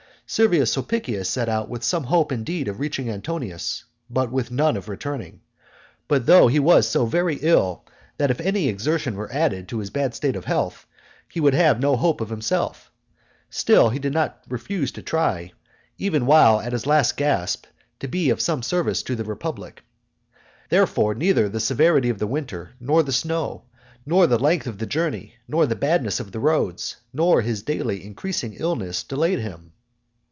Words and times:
Servius 0.27 0.71
Sulpicius 0.71 1.29
set 1.29 1.49
out 1.49 1.67
with 1.67 1.83
some 1.83 2.05
hope 2.05 2.31
indeed 2.31 2.69
of 2.69 2.79
reaching 2.79 3.09
Antonius, 3.09 3.83
but 4.09 4.31
with 4.31 4.49
none 4.49 4.77
of 4.77 4.87
returning. 4.87 5.41
But 6.07 6.25
though 6.25 6.47
he 6.47 6.57
was 6.57 6.87
so 6.87 7.05
very 7.05 7.35
ill 7.41 7.83
that 8.17 8.31
if 8.31 8.39
any 8.39 8.69
exertion 8.69 9.15
were 9.17 9.29
added 9.29 9.67
to 9.67 9.79
his 9.79 9.89
bad 9.89 10.15
state 10.15 10.37
of 10.37 10.45
health, 10.45 10.85
he 11.27 11.41
would 11.41 11.53
have 11.53 11.81
no 11.81 11.97
hope 11.97 12.21
of 12.21 12.29
himself, 12.29 12.89
still 13.49 13.89
he 13.89 13.99
did 13.99 14.13
not 14.13 14.41
refuse 14.47 14.93
to 14.93 15.01
try, 15.01 15.51
even 15.97 16.25
while 16.25 16.61
at 16.61 16.71
his 16.71 16.87
last 16.87 17.17
gasp, 17.17 17.65
to 17.99 18.07
be 18.07 18.29
of 18.29 18.39
some 18.39 18.63
service 18.63 19.03
to 19.03 19.17
the 19.17 19.25
republic. 19.25 19.83
Therefore 20.69 21.13
neither 21.13 21.49
the 21.49 21.59
severity 21.59 22.07
of 22.09 22.19
the 22.19 22.25
winter, 22.27 22.71
nor 22.79 23.03
the 23.03 23.11
snow, 23.11 23.63
nor 24.05 24.27
the 24.27 24.39
length 24.39 24.65
of 24.65 24.77
the 24.77 24.85
journey, 24.85 25.33
nor 25.45 25.65
the 25.65 25.75
badness 25.75 26.21
of 26.21 26.31
the 26.31 26.39
roads, 26.39 26.95
nor 27.11 27.41
his 27.41 27.63
daily 27.63 28.05
increasing 28.05 28.53
illness, 28.53 29.03
delayed 29.03 29.39
him. 29.39 29.73